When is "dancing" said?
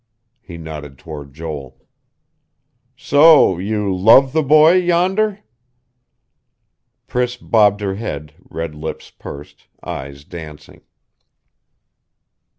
10.23-10.81